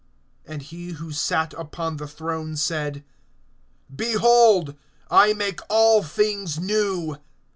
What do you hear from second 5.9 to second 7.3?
things new.